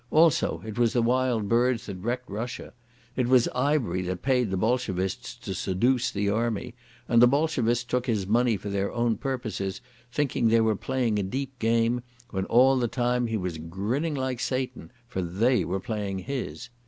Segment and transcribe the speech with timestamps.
[0.09, 2.73] Also, it was the Wild Birds that wrecked Russia.
[3.15, 6.73] It was Ivery that paid the Bolshevists to sedooce the Army,
[7.07, 9.79] and the Bolshevists took his money for their own purpose,
[10.11, 12.01] thinking they were playing a deep game,
[12.31, 16.71] when all the time he was grinning like Satan, for they were playing his.